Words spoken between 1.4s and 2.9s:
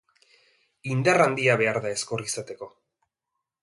behar da ezkor izateko.